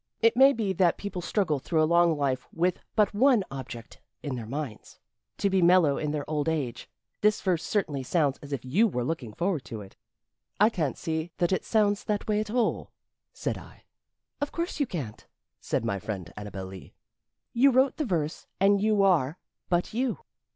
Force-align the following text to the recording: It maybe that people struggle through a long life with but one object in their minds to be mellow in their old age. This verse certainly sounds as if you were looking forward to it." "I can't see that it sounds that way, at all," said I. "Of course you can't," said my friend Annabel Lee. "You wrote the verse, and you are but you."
It 0.19 0.35
maybe 0.35 0.73
that 0.73 0.97
people 0.97 1.21
struggle 1.21 1.59
through 1.59 1.83
a 1.83 1.85
long 1.85 2.17
life 2.17 2.47
with 2.51 2.79
but 2.95 3.13
one 3.13 3.43
object 3.51 4.01
in 4.23 4.33
their 4.35 4.47
minds 4.47 4.97
to 5.37 5.47
be 5.47 5.61
mellow 5.61 5.99
in 5.99 6.09
their 6.09 6.27
old 6.27 6.49
age. 6.49 6.89
This 7.21 7.39
verse 7.39 7.63
certainly 7.63 8.01
sounds 8.01 8.39
as 8.41 8.51
if 8.51 8.65
you 8.65 8.87
were 8.87 9.03
looking 9.03 9.31
forward 9.31 9.63
to 9.65 9.81
it." 9.81 9.95
"I 10.59 10.71
can't 10.71 10.97
see 10.97 11.33
that 11.37 11.51
it 11.51 11.63
sounds 11.65 12.03
that 12.05 12.27
way, 12.27 12.39
at 12.39 12.49
all," 12.49 12.89
said 13.31 13.59
I. 13.59 13.83
"Of 14.41 14.51
course 14.51 14.79
you 14.79 14.87
can't," 14.87 15.27
said 15.59 15.85
my 15.85 15.99
friend 15.99 16.33
Annabel 16.35 16.65
Lee. 16.65 16.93
"You 17.53 17.69
wrote 17.69 17.97
the 17.97 18.05
verse, 18.05 18.47
and 18.59 18.81
you 18.81 19.03
are 19.03 19.37
but 19.69 19.93
you." 19.93 20.17